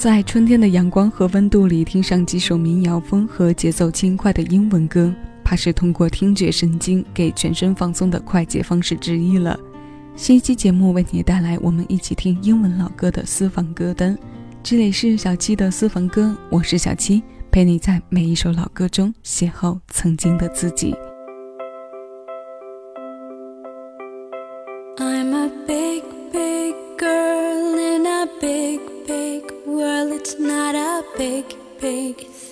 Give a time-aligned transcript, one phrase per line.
[0.00, 9.60] 在春天的阳光和温度里，听上几首民谣风和节奏轻快的英文歌，怕是通过听觉神经给全身放松的快捷方式之一了。
[10.16, 14.16] 新一期节目为你带来我们一起听英文老歌的私房歌单。
[14.62, 20.96] 这里是小七的私房歌，我是小七，陪你在每一首老歌中邂逅曾经的自己。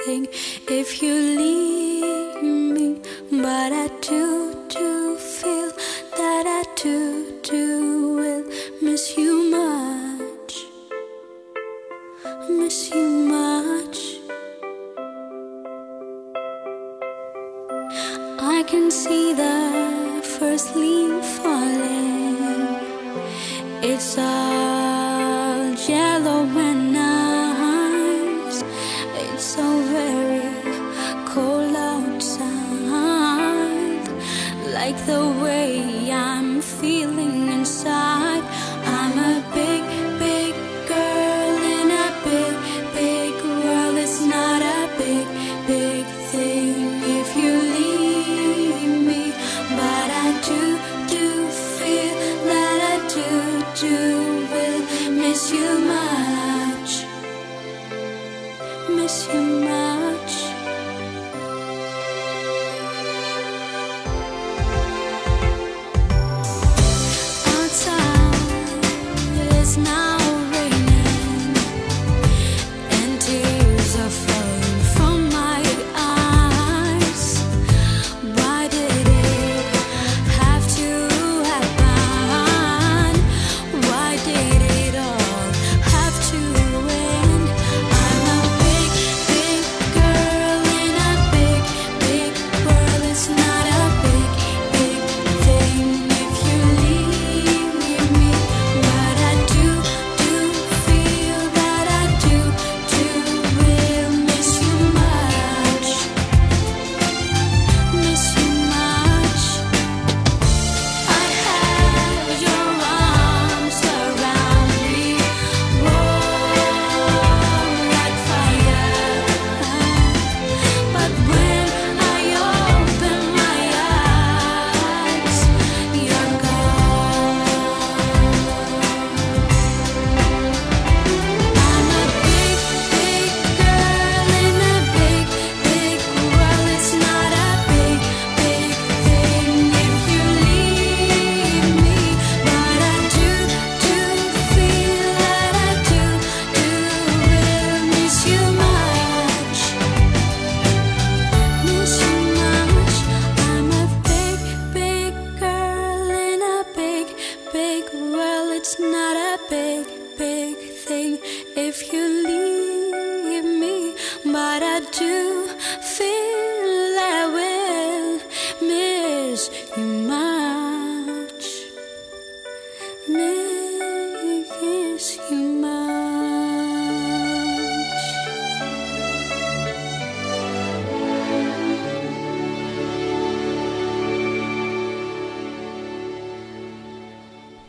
[0.09, 1.58] Big thing if you leave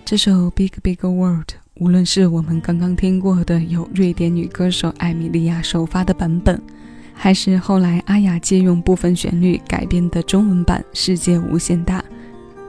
[0.10, 6.60] 这首《Big Big World》，无论是我们刚刚听过的由瑞典女歌手艾米莉亚首发的版本，
[7.14, 12.00] 还是后来阿雅借用部分旋律改编的中文版《世界无限大》，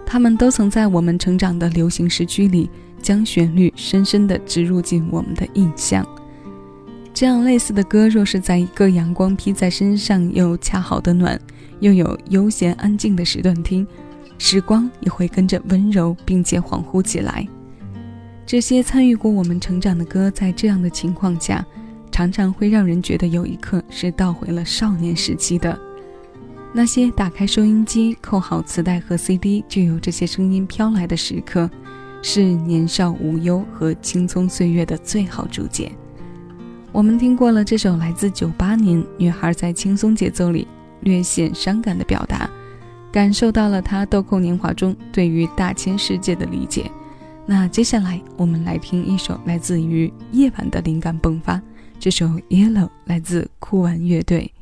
[0.04, 2.68] 他们都曾在我们成长的流行时区里，
[3.00, 6.06] 将旋律深深地植入进我们的印象。
[7.14, 11.40] 这样类似的歌，若是在一个阳光披在身上又恰好的暖，
[11.78, 13.86] 又有悠闲安静的时段听，
[14.42, 17.46] 时光也会跟着温柔，并且恍惚起来。
[18.46, 21.65] 这些参与过我们成长的歌，在这样的情况下，
[22.10, 25.78] 常常会让人觉得有一刻是倒回了少年时期的。
[26.72, 31.70] 那些打开收音机、扣好磁带和 CD，就有这些声音飘来的时刻，
[32.22, 35.92] 是年少无忧和青葱岁月的最好注解。
[36.92, 40.66] 我们听过了这首来自九八年女孩在轻松节奏里
[41.03, 42.48] 略显伤感的表达，
[43.12, 46.91] 感受到了他豆蔻年华中对于大千世界的理解。
[47.47, 51.60] 那接下来我们来听一首来自于夜晚的灵感迸发，
[51.98, 54.53] 这首《Yellow》来自酷玩乐队。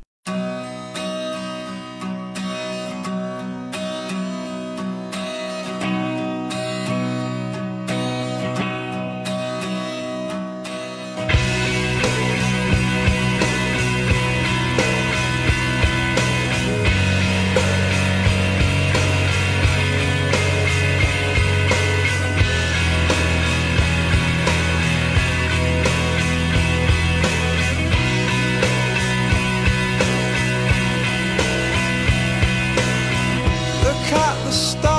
[34.10, 34.97] caught the star.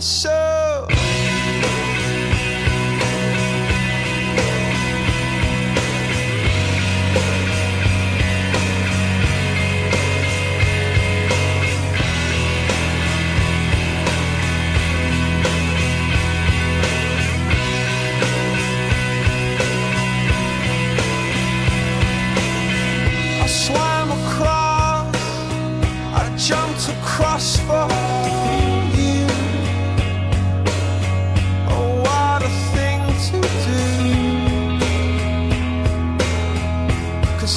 [0.00, 0.29] So.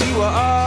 [0.02, 0.63] You are all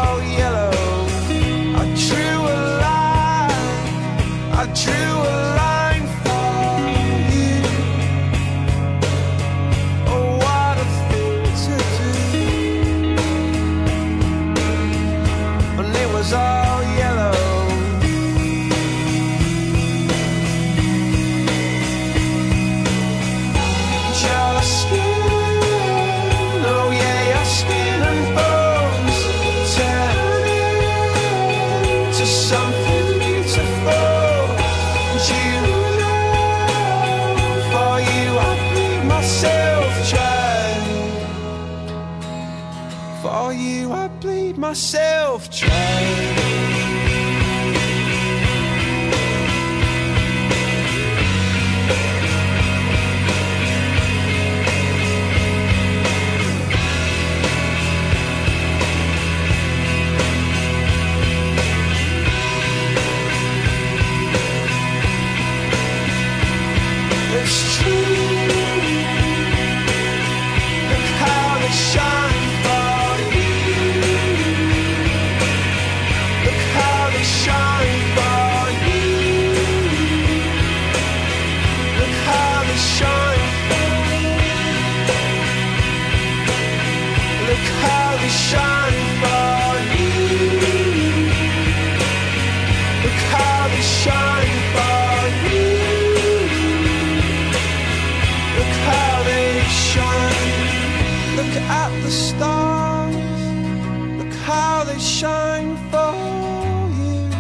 [44.66, 45.06] myself
[102.06, 103.17] the stars.
[104.17, 106.15] Look how they shine for
[106.94, 107.31] you.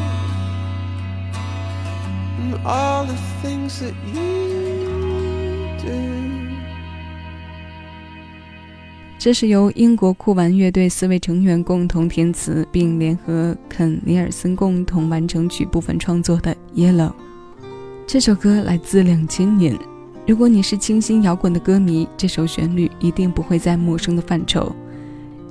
[2.40, 5.92] And all the things that you do.
[9.18, 17.10] 这是由英国酷玩乐队四位成员共同填词，并联合肯·尼尔森共同完成曲部分创作的《Yellow》。
[18.04, 19.76] 这首歌来自两千年，
[20.26, 24.74] 如果你是清新摇滚的歌迷，这首旋律一定不会在陌生的范畴，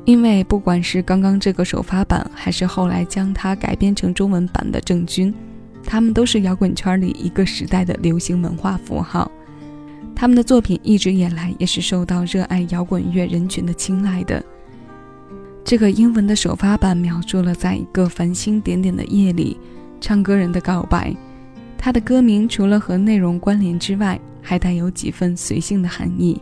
[0.04, 5.34] 因为不管是刚刚这个首发版，还是后来将它改编成中文版的郑钧，
[5.86, 9.32] 他们都是摇滚圈里一个时代的流行文化符号。
[10.14, 14.44] 他们的作品一直以来也是受到热爱摇滚乐人群的青睐的。
[15.64, 19.58] 这个英文的首发版描述了在一个繁星点点的夜里，
[20.02, 21.16] 唱歌人的告白。
[21.78, 26.40] 它的歌名除了和内容关联之外，还带有几分随性的含义。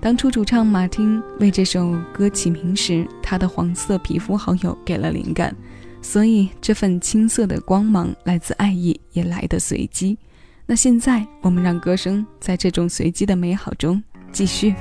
[0.00, 5.54] 当初主唱马丁为这首歌起名时，他的黄色皮肤好友给了灵感，
[6.02, 10.18] 所以这份青涩的光芒来自爱意，也来得随机。
[10.66, 14.74] 那现在，我们让歌声在这种随机的美好中继续。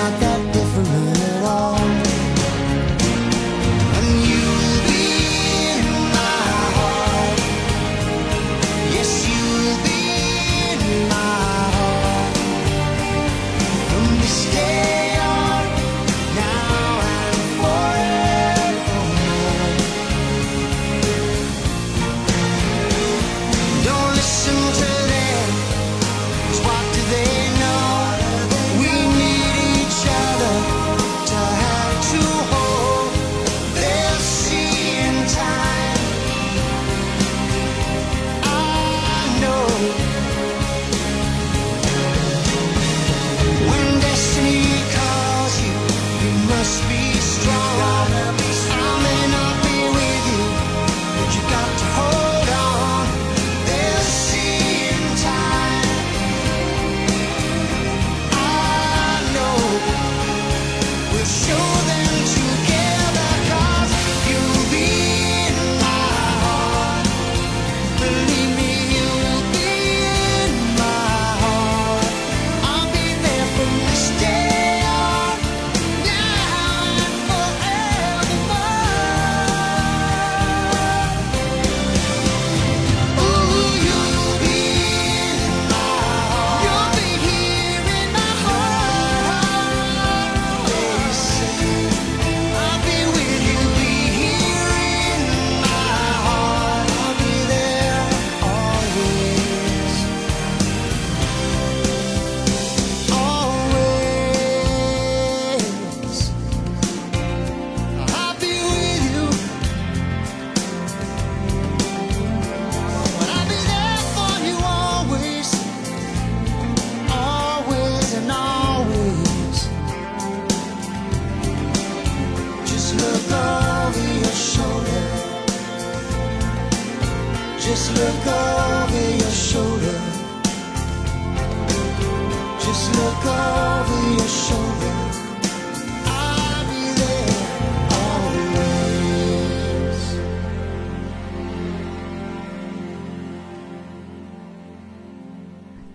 [0.00, 0.29] mata.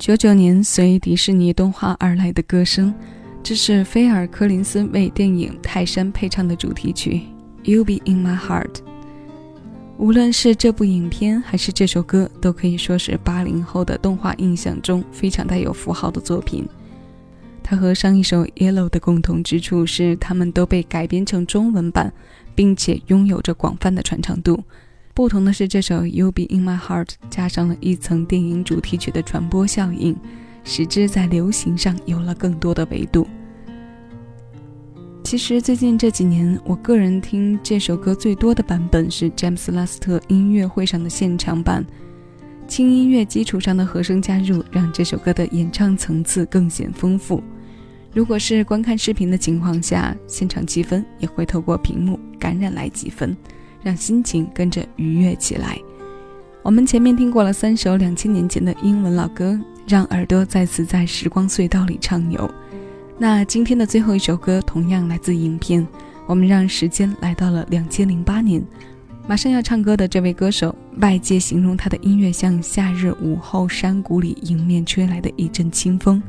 [0.05, 2.93] 九九年随迪士尼动画而来的歌声，
[3.41, 7.13] 这是菲尔·柯林斯为电影《泰山》配唱的主题曲
[7.63, 8.73] 《You Be in My Heart》。
[9.97, 16.69] 无论是这部影片还是这首歌，都可以说是八零后的动画印象中非常带有符号的作品。
[17.63, 22.13] 它和上一首《Yellow》的共同之处是，它们都被改编成中文版，
[22.53, 24.63] 并且拥有着广泛的传唱度。
[25.15, 30.13] 不同的是，这首《You Be in My Heart》加上了一层电影主题曲的传播效应，
[30.65, 33.25] 使之在流行上有了更多的维度。
[35.23, 41.85] 其实最近这几年，我个人听这首歌最多的版本是詹姆斯·拉斯特音乐会上的现场版。
[42.67, 47.41] 轻音乐基础上的和声加入，让这首歌的演唱层次更显丰富。
[48.13, 53.35] 如果是观看视频的情况下，现场气氛也会透过屏幕感染来几分，
[53.85, 55.77] 让心情跟着愉悦起来。
[56.63, 62.49] 我们前面听过了三首两千年前的英文老歌，让耳朵再次在时光隧道里畅游。
[63.19, 65.87] 那今天的最后一首歌同样来自影片，
[66.25, 68.65] 我们让时间来到了两千零八年。
[69.27, 76.21] 马上要唱歌的这位歌手，外界形容他的音乐像夏日午后山谷里迎面吹来的一阵清风。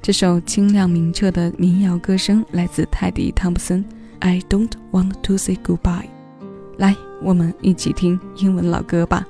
[0.00, 3.84] 这首清亮明澈的民谣歌声来自泰迪·汤普森，
[4.20, 6.04] 《I Don't Want to Say Goodbye》。
[6.80, 9.26] 来，我们一起听英文老歌吧。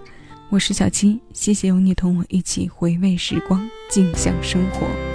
[0.51, 5.10] 我是小七，谢谢有你同我一起回味时光，静享生活。